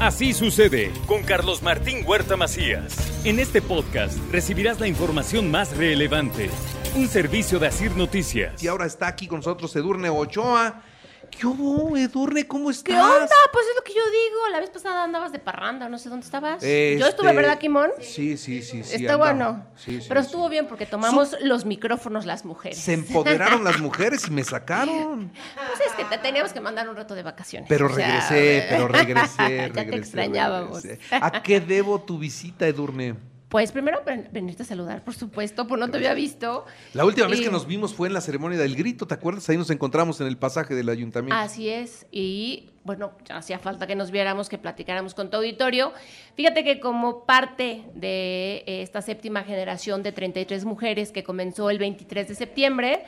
Así 0.00 0.34
sucede 0.34 0.92
con 1.06 1.22
Carlos 1.22 1.62
Martín 1.62 2.04
Huerta 2.06 2.36
Macías. 2.36 2.94
En 3.24 3.38
este 3.38 3.62
podcast 3.62 4.18
recibirás 4.30 4.78
la 4.78 4.88
información 4.88 5.50
más 5.50 5.74
relevante. 5.74 6.50
Un 6.94 7.08
servicio 7.08 7.58
de 7.58 7.68
Asir 7.68 7.96
Noticias. 7.96 8.62
Y 8.62 8.68
ahora 8.68 8.84
está 8.84 9.06
aquí 9.08 9.26
con 9.26 9.38
nosotros 9.38 9.74
Edurne 9.74 10.10
Ochoa. 10.10 10.82
¿Qué 11.30 11.46
hubo, 11.46 11.96
Edurne? 11.96 12.46
¿Cómo 12.46 12.70
estás? 12.70 12.84
¿Qué 12.84 13.00
onda? 13.00 13.28
Pues 13.52 13.66
es 13.66 13.76
lo 13.76 13.82
que 13.84 13.92
yo 13.92 14.02
digo. 14.04 14.48
La 14.52 14.60
vez 14.60 14.70
pasada 14.70 15.04
andabas 15.04 15.32
de 15.32 15.38
parranda, 15.38 15.88
no 15.88 15.98
sé 15.98 16.08
dónde 16.08 16.24
estabas. 16.24 16.56
Este, 16.56 16.98
Yo 16.98 17.06
estuve, 17.06 17.32
¿verdad, 17.32 17.58
Kimón? 17.58 17.90
Sí, 18.00 18.36
sí, 18.36 18.62
sí. 18.62 18.82
sí 18.82 19.04
Está 19.04 19.16
bueno. 19.16 19.66
Sí, 19.76 20.00
sí, 20.00 20.06
Pero 20.08 20.20
estuvo 20.20 20.48
bien 20.48 20.66
porque 20.66 20.86
tomamos 20.86 21.36
los 21.42 21.64
micrófonos 21.64 22.24
las 22.26 22.44
mujeres. 22.44 22.78
Se 22.78 22.94
empoderaron 22.94 23.64
las 23.64 23.78
mujeres 23.80 24.26
y 24.28 24.30
me 24.30 24.44
sacaron. 24.44 25.30
Pues 25.54 25.80
es 25.88 25.92
que 25.94 26.04
te 26.04 26.18
teníamos 26.18 26.52
que 26.52 26.60
mandar 26.60 26.88
un 26.88 26.96
rato 26.96 27.14
de 27.14 27.22
vacaciones. 27.22 27.68
Pero 27.68 27.86
O 27.86 27.94
sea, 27.94 28.06
regresé, 28.06 28.66
pero 28.70 28.88
regresé. 28.88 29.36
ya 29.38 29.46
regresé, 29.68 29.90
te 29.90 29.96
extrañábamos. 29.96 30.82
regresé. 30.82 31.00
¿A 31.20 31.42
qué 31.42 31.60
debo 31.60 32.00
tu 32.00 32.18
visita, 32.18 32.66
Edurne? 32.66 33.14
Pues 33.56 33.72
primero 33.72 34.02
ven- 34.04 34.28
venirte 34.32 34.64
a 34.64 34.66
saludar, 34.66 35.02
por 35.02 35.14
supuesto, 35.14 35.66
pues 35.66 35.80
no 35.80 35.88
te 35.90 35.96
había 35.96 36.12
visto. 36.12 36.66
La 36.92 37.06
última 37.06 37.26
vez 37.26 37.40
que 37.40 37.48
nos 37.50 37.66
vimos 37.66 37.94
fue 37.94 38.06
en 38.06 38.12
la 38.12 38.20
ceremonia 38.20 38.58
del 38.58 38.76
grito, 38.76 39.06
¿te 39.06 39.14
acuerdas? 39.14 39.48
Ahí 39.48 39.56
nos 39.56 39.70
encontramos 39.70 40.20
en 40.20 40.26
el 40.26 40.36
pasaje 40.36 40.74
del 40.74 40.90
ayuntamiento. 40.90 41.34
Así 41.40 41.70
es, 41.70 42.04
y 42.12 42.68
bueno, 42.84 43.12
ya 43.26 43.38
hacía 43.38 43.58
falta 43.58 43.86
que 43.86 43.94
nos 43.94 44.10
viéramos, 44.10 44.50
que 44.50 44.58
platicáramos 44.58 45.14
con 45.14 45.30
tu 45.30 45.38
auditorio. 45.38 45.94
Fíjate 46.34 46.64
que 46.64 46.80
como 46.80 47.24
parte 47.24 47.84
de 47.94 48.56
eh, 48.66 48.82
esta 48.82 49.00
séptima 49.00 49.42
generación 49.42 50.02
de 50.02 50.12
33 50.12 50.66
mujeres 50.66 51.10
que 51.10 51.24
comenzó 51.24 51.70
el 51.70 51.78
23 51.78 52.28
de 52.28 52.34
septiembre, 52.34 53.04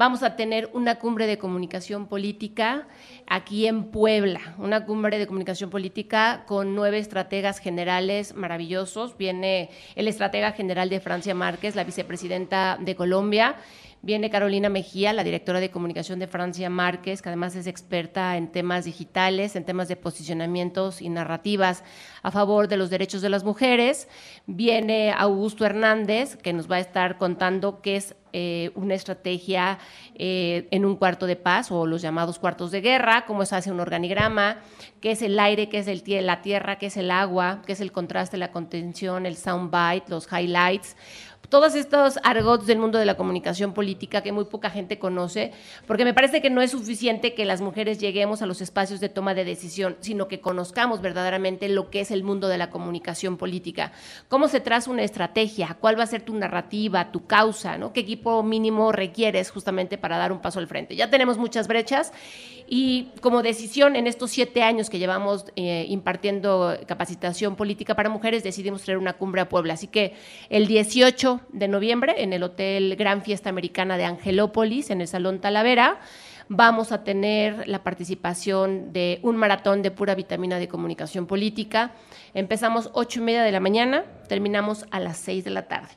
vamos 0.00 0.22
a 0.22 0.34
tener 0.34 0.70
una 0.72 0.98
cumbre 0.98 1.26
de 1.26 1.36
comunicación 1.36 2.06
política 2.06 2.88
aquí 3.26 3.66
en 3.66 3.90
Puebla, 3.90 4.40
una 4.56 4.86
cumbre 4.86 5.18
de 5.18 5.26
comunicación 5.26 5.68
política 5.68 6.44
con 6.46 6.74
nueve 6.74 6.96
estrategas 6.96 7.58
generales 7.58 8.34
maravillosos. 8.34 9.18
Viene 9.18 9.68
el 9.96 10.08
estratega 10.08 10.52
general 10.52 10.88
de 10.88 11.00
Francia 11.00 11.34
Márquez, 11.34 11.76
la 11.76 11.84
vicepresidenta 11.84 12.78
de 12.80 12.96
Colombia. 12.96 13.56
Viene 14.02 14.30
Carolina 14.30 14.70
Mejía, 14.70 15.12
la 15.12 15.24
directora 15.24 15.60
de 15.60 15.70
comunicación 15.70 16.18
de 16.18 16.26
Francia 16.26 16.70
Márquez, 16.70 17.20
que 17.20 17.28
además 17.28 17.54
es 17.54 17.66
experta 17.66 18.38
en 18.38 18.50
temas 18.50 18.86
digitales, 18.86 19.56
en 19.56 19.64
temas 19.64 19.88
de 19.88 19.96
posicionamientos 19.96 21.02
y 21.02 21.10
narrativas 21.10 21.84
a 22.22 22.30
favor 22.30 22.66
de 22.68 22.78
los 22.78 22.88
derechos 22.88 23.20
de 23.20 23.28
las 23.28 23.44
mujeres. 23.44 24.08
Viene 24.46 25.12
Augusto 25.12 25.66
Hernández, 25.66 26.36
que 26.36 26.54
nos 26.54 26.70
va 26.70 26.76
a 26.76 26.80
estar 26.80 27.18
contando 27.18 27.82
qué 27.82 27.96
es 27.96 28.16
eh, 28.32 28.70
una 28.74 28.94
estrategia 28.94 29.78
eh, 30.14 30.68
en 30.70 30.86
un 30.86 30.96
cuarto 30.96 31.26
de 31.26 31.36
paz 31.36 31.70
o 31.70 31.84
los 31.84 32.00
llamados 32.00 32.38
cuartos 32.38 32.70
de 32.70 32.80
guerra, 32.80 33.26
cómo 33.26 33.44
se 33.44 33.56
hace 33.56 33.72
un 33.72 33.80
organigrama, 33.80 34.58
qué 35.00 35.10
es 35.10 35.20
el 35.20 35.38
aire, 35.38 35.68
qué 35.68 35.78
es 35.80 35.88
el 35.88 36.02
la 36.24 36.40
tierra, 36.40 36.78
qué 36.78 36.86
es 36.86 36.96
el 36.96 37.10
agua, 37.10 37.60
qué 37.66 37.72
es 37.72 37.80
el 37.80 37.92
contraste, 37.92 38.38
la 38.38 38.52
contención, 38.52 39.26
el 39.26 39.36
soundbite, 39.36 40.08
los 40.08 40.26
highlights 40.32 40.96
todos 41.48 41.74
estos 41.74 42.18
argots 42.22 42.66
del 42.66 42.78
mundo 42.78 42.98
de 42.98 43.04
la 43.04 43.16
comunicación 43.16 43.72
política 43.72 44.22
que 44.22 44.30
muy 44.30 44.44
poca 44.44 44.70
gente 44.70 44.98
conoce, 44.98 45.52
porque 45.86 46.04
me 46.04 46.14
parece 46.14 46.40
que 46.40 46.48
no 46.48 46.62
es 46.62 46.70
suficiente 46.70 47.34
que 47.34 47.44
las 47.44 47.60
mujeres 47.60 47.98
lleguemos 47.98 48.40
a 48.40 48.46
los 48.46 48.60
espacios 48.60 49.00
de 49.00 49.08
toma 49.08 49.34
de 49.34 49.44
decisión, 49.44 49.96
sino 50.00 50.28
que 50.28 50.40
conozcamos 50.40 51.00
verdaderamente 51.00 51.68
lo 51.68 51.90
que 51.90 52.00
es 52.00 52.10
el 52.12 52.22
mundo 52.22 52.46
de 52.48 52.58
la 52.58 52.70
comunicación 52.70 53.36
política. 53.36 53.92
Cómo 54.28 54.46
se 54.46 54.60
traza 54.60 54.90
una 54.90 55.02
estrategia, 55.02 55.76
cuál 55.80 55.98
va 55.98 56.04
a 56.04 56.06
ser 56.06 56.22
tu 56.22 56.34
narrativa, 56.34 57.10
tu 57.10 57.26
causa, 57.26 57.78
¿no? 57.78 57.92
qué 57.92 58.00
equipo 58.00 58.42
mínimo 58.42 58.92
requieres 58.92 59.50
justamente 59.50 59.98
para 59.98 60.18
dar 60.18 60.30
un 60.30 60.40
paso 60.40 60.60
al 60.60 60.68
frente. 60.68 60.94
Ya 60.94 61.10
tenemos 61.10 61.36
muchas 61.36 61.66
brechas 61.66 62.12
y 62.72 63.08
como 63.20 63.42
decisión 63.42 63.96
en 63.96 64.06
estos 64.06 64.30
siete 64.30 64.62
años 64.62 64.90
que 64.90 65.00
llevamos 65.00 65.44
eh, 65.56 65.86
impartiendo 65.88 66.78
capacitación 66.86 67.56
política 67.56 67.96
para 67.96 68.08
mujeres, 68.08 68.44
decidimos 68.44 68.82
traer 68.82 68.96
una 68.96 69.14
cumbre 69.14 69.40
a 69.40 69.48
Puebla. 69.48 69.74
Así 69.74 69.88
que 69.88 70.14
el 70.50 70.68
18 70.68 71.40
de 71.52 71.66
noviembre 71.66 72.22
en 72.22 72.32
el 72.32 72.44
Hotel 72.44 72.94
Gran 72.94 73.22
Fiesta 73.22 73.48
Americana 73.50 73.98
de 73.98 74.04
Angelópolis, 74.04 74.90
en 74.90 75.00
el 75.00 75.08
Salón 75.08 75.40
Talavera, 75.40 75.98
vamos 76.48 76.92
a 76.92 77.02
tener 77.02 77.66
la 77.66 77.82
participación 77.82 78.92
de 78.92 79.18
un 79.24 79.36
maratón 79.36 79.82
de 79.82 79.90
pura 79.90 80.14
vitamina 80.14 80.60
de 80.60 80.68
comunicación 80.68 81.26
política. 81.26 81.90
Empezamos 82.34 82.90
ocho 82.92 83.18
y 83.18 83.24
media 83.24 83.42
de 83.42 83.50
la 83.50 83.58
mañana, 83.58 84.04
terminamos 84.28 84.86
a 84.92 85.00
las 85.00 85.16
6 85.16 85.42
de 85.42 85.50
la 85.50 85.66
tarde. 85.66 85.90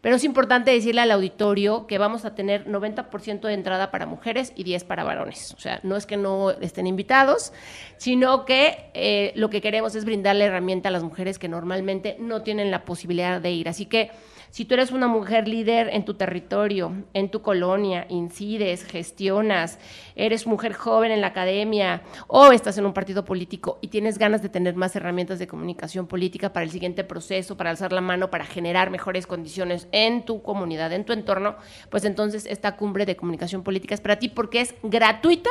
Pero 0.00 0.16
es 0.16 0.24
importante 0.24 0.70
decirle 0.70 1.00
al 1.00 1.10
auditorio 1.10 1.86
que 1.86 1.98
vamos 1.98 2.24
a 2.24 2.34
tener 2.34 2.66
90% 2.66 3.40
de 3.40 3.54
entrada 3.54 3.90
para 3.90 4.06
mujeres 4.06 4.52
y 4.54 4.64
10 4.64 4.84
para 4.84 5.04
varones. 5.04 5.54
O 5.56 5.60
sea, 5.60 5.80
no 5.82 5.96
es 5.96 6.06
que 6.06 6.16
no 6.16 6.50
estén 6.50 6.86
invitados, 6.86 7.52
sino 7.96 8.44
que 8.44 8.90
eh, 8.94 9.32
lo 9.34 9.50
que 9.50 9.60
queremos 9.60 9.94
es 9.94 10.04
brindarle 10.04 10.44
herramienta 10.44 10.88
a 10.88 10.92
las 10.92 11.02
mujeres 11.02 11.38
que 11.38 11.48
normalmente 11.48 12.16
no 12.20 12.42
tienen 12.42 12.70
la 12.70 12.84
posibilidad 12.84 13.40
de 13.40 13.50
ir. 13.50 13.68
Así 13.68 13.86
que 13.86 14.10
si 14.50 14.64
tú 14.64 14.74
eres 14.74 14.90
una 14.90 15.08
mujer 15.08 15.48
líder 15.48 15.88
en 15.92 16.04
tu 16.04 16.14
territorio, 16.14 16.92
en 17.14 17.30
tu 17.30 17.42
colonia, 17.42 18.06
incides, 18.08 18.84
gestionas, 18.84 19.78
eres 20.14 20.46
mujer 20.46 20.72
joven 20.72 21.12
en 21.12 21.20
la 21.20 21.28
academia 21.28 22.02
o 22.26 22.52
estás 22.52 22.78
en 22.78 22.86
un 22.86 22.92
partido 22.92 23.24
político 23.24 23.78
y 23.80 23.88
tienes 23.88 24.18
ganas 24.18 24.42
de 24.42 24.48
tener 24.48 24.74
más 24.74 24.96
herramientas 24.96 25.38
de 25.38 25.46
comunicación 25.46 26.06
política 26.06 26.52
para 26.52 26.64
el 26.64 26.70
siguiente 26.70 27.04
proceso, 27.04 27.56
para 27.56 27.70
alzar 27.70 27.92
la 27.92 28.00
mano, 28.00 28.30
para 28.30 28.44
generar 28.44 28.90
mejores 28.90 29.26
condiciones 29.26 29.88
en 29.92 30.24
tu 30.24 30.42
comunidad, 30.42 30.92
en 30.92 31.04
tu 31.04 31.12
entorno, 31.12 31.56
pues 31.90 32.04
entonces 32.04 32.46
esta 32.46 32.76
cumbre 32.76 33.06
de 33.06 33.16
comunicación 33.16 33.62
política 33.62 33.94
es 33.94 34.00
para 34.00 34.18
ti 34.18 34.28
porque 34.28 34.60
es 34.60 34.74
gratuita 34.82 35.50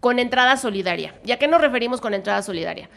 con 0.00 0.18
entrada 0.18 0.56
solidaria. 0.56 1.14
¿Y 1.24 1.32
a 1.32 1.38
qué 1.38 1.46
nos 1.46 1.60
referimos 1.60 2.00
con 2.00 2.14
entrada 2.14 2.42
solidaria? 2.42 2.88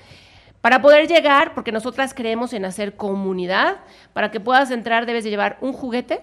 Para 0.63 0.81
poder 0.81 1.09
llegar, 1.09 1.53
porque 1.56 1.74
nosotras 1.74 2.13
creemos 2.13 2.53
en 2.53 2.63
hacer 2.63 2.96
comunidad, 2.96 3.79
para 4.13 4.31
que 4.31 4.40
puedas 4.40 4.72
entrar 4.72 5.06
debes 5.06 5.25
de 5.25 5.29
llevar 5.29 5.57
un 5.59 5.74
juguete 5.74 6.22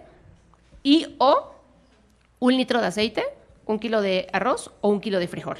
y 0.83 1.15
o 1.19 1.53
un 2.39 2.57
litro 2.57 2.81
de 2.81 2.87
aceite, 2.87 3.23
un 3.67 3.79
kilo 3.79 4.01
de 4.01 4.29
arroz 4.33 4.71
o 4.81 4.89
un 4.89 5.03
kilo 5.03 5.19
de 5.19 5.29
frijol. 5.29 5.59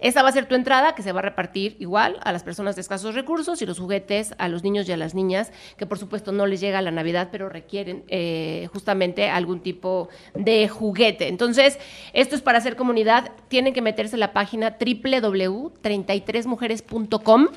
Esa 0.00 0.22
va 0.22 0.28
a 0.28 0.32
ser 0.32 0.44
tu 0.46 0.54
entrada, 0.54 0.94
que 0.94 1.02
se 1.02 1.12
va 1.12 1.20
a 1.20 1.22
repartir 1.22 1.76
igual 1.78 2.18
a 2.22 2.32
las 2.32 2.42
personas 2.42 2.74
de 2.74 2.82
escasos 2.82 3.14
recursos 3.14 3.62
y 3.62 3.66
los 3.66 3.78
juguetes 3.78 4.34
a 4.36 4.48
los 4.48 4.62
niños 4.62 4.86
y 4.88 4.92
a 4.92 4.98
las 4.98 5.14
niñas, 5.14 5.50
que 5.78 5.86
por 5.86 5.98
supuesto 5.98 6.30
no 6.30 6.46
les 6.46 6.60
llega 6.60 6.82
la 6.82 6.90
Navidad, 6.90 7.30
pero 7.32 7.48
requieren 7.48 8.04
eh, 8.08 8.68
justamente 8.70 9.30
algún 9.30 9.60
tipo 9.60 10.10
de 10.34 10.68
juguete. 10.68 11.28
Entonces, 11.28 11.78
esto 12.12 12.36
es 12.36 12.42
para 12.42 12.58
hacer 12.58 12.76
comunidad. 12.76 13.32
Tienen 13.48 13.72
que 13.72 13.80
meterse 13.80 14.16
en 14.16 14.20
la 14.20 14.34
página 14.34 14.76
www.33mujeres.com 14.78 17.48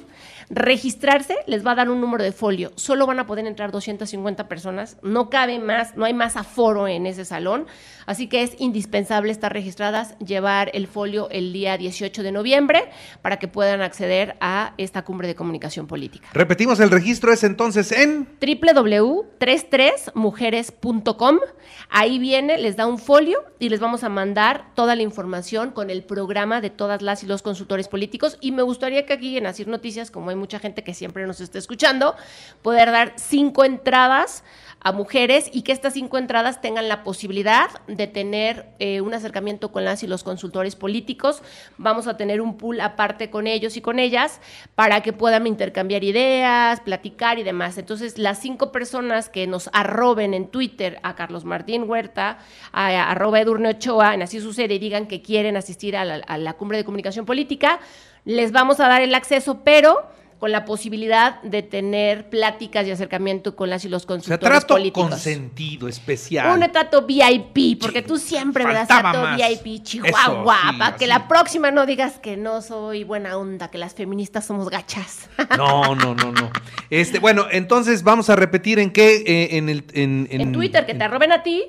registrarse, 0.50 1.36
les 1.48 1.66
va 1.66 1.72
a 1.72 1.76
dar 1.76 1.90
un 1.90 2.02
número 2.02 2.24
de 2.24 2.32
folio. 2.32 2.72
Solo 2.76 3.08
van 3.08 3.20
a 3.20 3.26
poder 3.26 3.48
entrar 3.48 3.72
250 3.72 4.48
personas. 4.48 4.98
No 5.02 5.30
cabe 5.30 5.60
más, 5.60 5.96
no 5.96 6.06
hay 6.06 6.14
más 6.14 6.36
aforo 6.36 6.88
en 6.88 7.06
ese 7.06 7.26
salón. 7.26 7.68
Así 8.06 8.28
que 8.28 8.44
es 8.44 8.60
indispensable 8.60 9.32
estar 9.32 9.54
registradas, 9.54 10.18
llevar 10.20 10.70
el 10.74 10.88
folio 10.88 11.30
el 11.30 11.54
día 11.54 11.78
18 11.78 12.24
de 12.24 12.32
noviembre 12.32 12.90
para 13.22 13.38
que 13.40 13.48
puedan 13.48 13.82
acceder 13.82 14.36
a 14.42 14.74
esta 14.78 15.04
cumbre 15.04 15.28
de 15.28 15.36
comunicación 15.36 15.88
política. 15.88 16.28
Repetimos, 16.34 16.80
el 16.80 16.92
registro 16.92 17.32
es 17.32 17.44
entonces 17.44 17.92
en... 17.92 18.28
www.33mujeres.com. 18.40 21.40
Ahí 21.90 22.20
viene, 22.20 22.58
les 22.58 22.76
da 22.76 22.88
un 22.88 23.00
folio 23.00 23.40
y 23.60 23.70
les 23.70 23.80
vamos 23.80 24.04
a 24.04 24.10
mandar 24.10 24.74
toda 24.76 24.96
la 24.96 25.04
información 25.04 25.72
con 25.72 25.90
el 25.90 26.04
programa 26.04 26.60
de 26.60 26.70
todas 26.70 27.02
las 27.02 27.24
y 27.24 27.28
los 27.28 27.42
consultores 27.42 27.88
políticos. 27.88 28.38
Y 28.42 28.52
me 28.52 28.64
gustaría 28.64 29.06
que 29.06 29.14
aquí 29.14 29.38
en 29.38 29.48
Asir 29.48 29.68
Noticias, 29.68 30.12
como 30.12 30.32
hay 30.34 30.40
mucha 30.40 30.60
gente 30.60 30.84
que 30.84 30.94
siempre 30.94 31.26
nos 31.26 31.40
está 31.40 31.58
escuchando, 31.58 32.16
poder 32.62 32.92
dar 32.92 33.14
cinco 33.16 33.64
entradas 33.64 34.44
a 34.84 34.92
mujeres 34.92 35.50
y 35.52 35.62
que 35.62 35.72
estas 35.72 35.94
cinco 35.94 36.18
entradas 36.18 36.60
tengan 36.60 36.90
la 36.90 37.04
posibilidad 37.04 37.70
de 37.88 38.06
tener 38.08 38.68
eh, 38.80 39.00
un 39.00 39.14
acercamiento 39.14 39.72
con 39.72 39.86
las 39.86 40.04
y 40.04 40.08
los 40.08 40.24
consultores 40.24 40.76
políticos. 40.76 41.42
Vamos 41.78 42.08
a 42.08 42.18
tener 42.18 42.42
un 42.42 42.58
pool 42.58 42.82
aparte 42.82 43.30
con 43.30 43.48
ellos 43.48 43.78
y 43.78 43.82
con 43.82 43.98
ellas 43.98 44.42
para 44.76 45.02
que 45.02 45.14
puedan 45.14 45.48
intercambiar 45.48 46.04
ideas, 46.04 46.82
platicar 46.82 47.40
y 47.40 47.44
demás. 47.44 47.78
Entonces, 47.78 48.18
las 48.18 48.40
cinco 48.40 48.74
personas 48.74 49.30
que 49.30 49.48
nos 49.48 49.70
arroben 49.72 50.34
en 50.34 50.50
Twitter 50.50 51.00
a 51.04 51.16
Carlos 51.16 51.46
Martín 51.46 51.90
Huerta, 51.90 52.40
a, 52.74 52.88
a 52.88 53.40
Edurne 53.40 53.70
Ochoa, 53.70 54.14
en 54.14 54.22
Así 54.22 54.42
Sucede, 54.42 54.76
y 54.76 54.80
digan 54.80 55.08
que 55.08 55.22
quieren 55.22 55.56
asistir 55.56 55.96
a 55.96 56.04
la 56.06 56.54
cumbre 56.54 56.78
de 56.78 56.84
comunicación 56.84 57.26
política, 57.26 57.80
les 58.26 58.52
vamos 58.52 58.80
a 58.80 58.88
dar 58.88 59.02
el 59.02 59.16
acceso, 59.16 59.62
pero 59.64 60.04
con 60.44 60.52
la 60.52 60.66
posibilidad 60.66 61.42
de 61.44 61.64
tener 61.64 62.30
pláticas 62.30 62.86
y 62.86 62.92
acercamiento 62.92 63.56
con 63.56 63.70
las 63.70 63.86
y 63.86 63.88
los 63.88 64.04
O 64.04 64.08
sea, 64.08 64.08
consultores 64.08 64.50
trato 64.60 64.74
políticos. 64.74 65.10
consentido, 65.12 65.88
especial. 65.88 66.60
Un 66.60 66.70
trato 66.70 67.06
VIP, 67.06 67.80
porque 67.80 68.02
tú 68.02 68.18
siempre 68.18 68.66
me 68.66 68.74
das 68.74 68.90
trato 68.90 69.22
más. 69.22 69.38
VIP, 69.38 69.82
Chihuahua, 69.84 70.58
Eso, 70.58 70.72
sí, 70.74 70.78
para 70.80 70.98
que 70.98 71.08
la 71.08 71.30
próxima 71.30 71.72
no 71.72 71.86
digas 71.86 72.20
que 72.20 72.36
no 72.36 72.62
soy 72.62 73.06
buena 73.06 73.38
onda, 73.38 73.72
que 73.72 73.78
las 73.78 73.94
feministas 73.94 74.46
somos 74.46 74.70
gachas. 74.70 75.30
No, 75.58 75.96
no, 75.96 76.14
no, 76.14 76.34
no. 76.34 76.52
Este, 76.90 77.20
bueno, 77.20 77.46
entonces 77.50 78.04
vamos 78.04 78.30
a 78.30 78.36
repetir 78.36 78.80
en 78.80 78.92
qué, 78.92 79.24
eh, 79.26 79.58
en 79.58 79.70
el... 79.70 79.86
En, 79.94 80.28
En, 80.30 80.52
Twitter, 80.52 80.86
que 80.86 80.94
te 80.94 81.06
arroben 81.06 81.32
a 81.32 81.42
ti, 81.42 81.64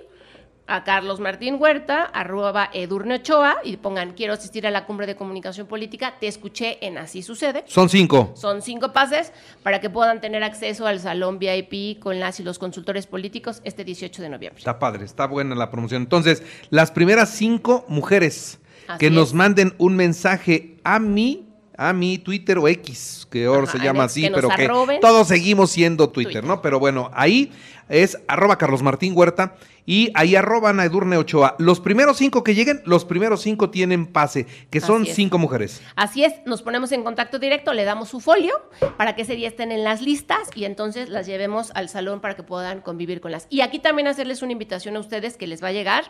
a 0.66 0.82
Carlos 0.84 1.20
Martín 1.20 1.56
Huerta, 1.58 2.04
arroba 2.04 2.70
Edurne 2.72 3.16
Ochoa, 3.16 3.56
y 3.64 3.76
pongan, 3.76 4.12
quiero 4.12 4.32
asistir 4.32 4.66
a 4.66 4.70
la 4.70 4.86
cumbre 4.86 5.06
de 5.06 5.14
comunicación 5.14 5.66
política, 5.66 6.14
te 6.18 6.26
escuché 6.26 6.84
en 6.86 6.96
Así 6.96 7.22
Sucede. 7.22 7.64
Son 7.66 7.88
cinco. 7.88 8.32
Son 8.34 8.62
cinco 8.62 8.92
pases 8.92 9.32
para 9.62 9.80
que 9.80 9.90
puedan 9.90 10.20
tener 10.20 10.42
acceso 10.42 10.86
al 10.86 11.00
salón 11.00 11.38
VIP 11.38 12.00
con 12.00 12.18
las 12.18 12.40
y 12.40 12.42
los 12.42 12.58
consultores 12.58 13.06
políticos 13.06 13.60
este 13.64 13.84
18 13.84 14.22
de 14.22 14.28
noviembre. 14.30 14.58
Está 14.58 14.78
padre, 14.78 15.04
está 15.04 15.26
buena 15.26 15.54
la 15.54 15.70
promoción. 15.70 16.02
Entonces, 16.02 16.42
las 16.70 16.90
primeras 16.90 17.30
cinco 17.30 17.84
mujeres 17.88 18.58
Así 18.88 18.98
que 18.98 19.10
nos 19.10 19.34
manden 19.34 19.74
un 19.78 19.96
mensaje 19.96 20.76
a 20.84 20.98
mí, 20.98 21.48
a 21.76 21.92
mi 21.92 22.18
Twitter 22.18 22.58
o 22.58 22.68
X, 22.68 23.26
que 23.30 23.46
ahora 23.46 23.64
Ajá, 23.64 23.72
se 23.72 23.78
llama 23.84 24.04
así, 24.04 24.30
pero 24.32 24.48
que 24.48 24.68
todos 25.00 25.28
seguimos 25.28 25.70
siendo 25.70 26.08
Twitter, 26.08 26.32
Twitter. 26.32 26.48
¿no? 26.48 26.62
Pero 26.62 26.78
bueno, 26.78 27.10
ahí 27.14 27.52
es 27.88 28.18
arroba 28.28 28.56
Carlos 28.56 28.82
Martín 28.82 29.12
Huerta 29.16 29.56
y 29.86 30.10
ahí 30.14 30.36
arroban 30.36 30.80
a 30.80 30.84
Edurne 30.84 31.16
Ochoa. 31.16 31.56
Los 31.58 31.80
primeros 31.80 32.16
cinco 32.16 32.44
que 32.44 32.54
lleguen, 32.54 32.82
los 32.84 33.04
primeros 33.04 33.42
cinco 33.42 33.70
tienen 33.70 34.06
pase, 34.06 34.46
que 34.70 34.80
son 34.80 35.06
cinco 35.06 35.38
mujeres. 35.38 35.82
Así 35.96 36.24
es, 36.24 36.34
nos 36.46 36.62
ponemos 36.62 36.92
en 36.92 37.02
contacto 37.02 37.38
directo, 37.38 37.72
le 37.72 37.84
damos 37.84 38.08
su 38.08 38.20
folio 38.20 38.54
para 38.96 39.14
que 39.14 39.22
ese 39.22 39.36
día 39.36 39.48
estén 39.48 39.72
en 39.72 39.84
las 39.84 40.00
listas 40.00 40.48
y 40.54 40.64
entonces 40.64 41.08
las 41.08 41.26
llevemos 41.26 41.70
al 41.74 41.88
salón 41.88 42.20
para 42.20 42.34
que 42.34 42.42
puedan 42.42 42.80
convivir 42.80 43.20
con 43.20 43.32
las. 43.32 43.46
Y 43.50 43.60
aquí 43.60 43.78
también 43.78 44.08
hacerles 44.08 44.42
una 44.42 44.52
invitación 44.52 44.96
a 44.96 45.00
ustedes 45.00 45.36
que 45.36 45.46
les 45.46 45.62
va 45.62 45.68
a 45.68 45.72
llegar 45.72 46.04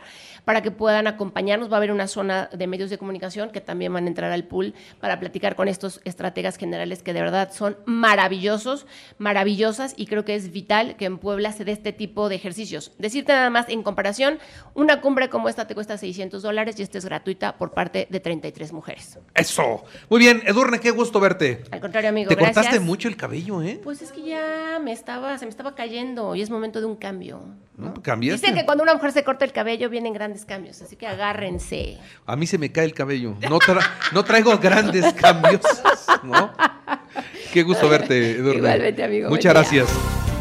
para 0.45 0.63
que 0.63 0.71
puedan 0.71 1.07
acompañarnos. 1.07 1.71
Va 1.71 1.75
a 1.75 1.79
haber 1.79 1.93
una 1.93 2.07
zona 2.07 2.49
de 2.53 2.67
medios 2.67 2.91
de 2.91 2.99
comunicación 2.99 3.51
que 3.51 3.61
también 3.61 3.93
van 3.93 4.05
a 4.05 4.09
entrar 4.09 4.33
al 4.33 4.45
pool 4.45 4.75
para 5.01 5.21
platicar 5.21 5.57
con 5.57 5.69
estos 5.69 6.01
estrategas 6.05 6.57
generales 6.57 7.03
que 7.03 7.13
de 7.13 7.21
verdad 7.21 7.53
son 7.53 7.77
maravillosos, 7.87 8.87
maravillosas 9.19 9.95
y 9.97 10.07
creo 10.07 10.25
que 10.25 10.35
es 10.35 10.53
vital 10.53 10.97
que 10.97 11.07
en 11.07 11.19
Puebla 11.19 11.53
se 11.53 11.65
dé 11.65 11.73
este 11.73 11.93
tipo 11.93 12.29
de 12.29 12.37
ejercicios. 12.37 12.93
Decirte 12.99 13.33
nada 13.33 13.51
más, 13.51 13.64
en 13.69 13.83
comparación, 13.83 14.39
una 14.75 15.01
cumbre 15.01 15.29
como 15.29 15.49
esta 15.49 15.67
te 15.67 15.75
cuesta 15.75 15.97
600 15.99 16.43
dólares 16.43 16.79
y 16.79 16.83
esta 16.83 16.99
es 16.99 17.05
gratuita 17.05 17.57
por 17.57 17.73
parte 17.73 18.07
de 18.11 18.21
33 18.21 18.73
mujeres. 18.73 19.19
Eso. 19.35 19.85
Muy 20.09 20.21
bien, 20.21 20.43
Edurne, 20.47 20.81
qué 20.81 20.91
gusto 20.91 21.21
verte. 21.21 21.63
Al 21.71 21.81
contrario, 21.81 22.11
amigo, 22.11 22.29
Te 22.29 22.35
gracias. 22.35 22.55
cortaste 22.57 22.81
mucho 22.81 23.09
el 23.09 23.17
cabello, 23.17 23.63
¿eh? 23.63 23.81
Pues 23.83 24.03
es 24.03 24.13
que 24.13 24.23
ya 24.23 24.79
me 24.83 24.93
estaba, 24.93 25.37
se 25.39 25.45
me 25.47 25.51
estaba 25.51 25.75
cayendo 25.75 26.35
y 26.35 26.43
es 26.43 26.51
momento 26.51 26.81
de 26.81 26.87
un 26.87 26.97
cambio. 26.97 27.41
¿No? 27.77 27.93
¿Cambiaste? 28.03 28.41
Dicen 28.47 28.59
que 28.61 28.65
cuando 28.65 28.85
una 28.85 28.95
mujer 28.95 29.11
se 29.11 29.25
corta 29.25 29.45
el 29.45 29.53
cabello 29.53 29.91
vienen 29.91 30.13
grandes 30.13 30.45
cambios, 30.45 30.81
así 30.81 30.95
que 30.95 31.09
agárrense. 31.09 31.99
A 32.25 32.37
mí 32.37 32.47
se 32.47 32.57
me 32.57 32.71
cae 32.71 32.85
el 32.85 32.95
cabello. 32.95 33.35
No, 33.51 33.59
tra- 33.59 33.85
no 34.13 34.25
traigo 34.25 34.57
grandes 34.59 35.13
cambios, 35.15 35.61
¿no? 36.23 36.53
Qué 37.53 37.63
gusto 37.65 37.89
verte, 37.89 38.33
Edurne. 38.33 38.59
Igualmente, 38.59 39.03
amigo. 39.05 39.29
Muchas 39.29 39.53
gracias. 39.53 39.89